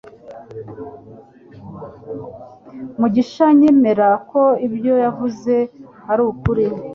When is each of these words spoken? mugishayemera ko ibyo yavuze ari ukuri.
mugishayemera 2.99 4.07
ko 4.29 4.41
ibyo 4.67 4.93
yavuze 5.03 5.53
ari 6.11 6.21
ukuri. 6.31 6.65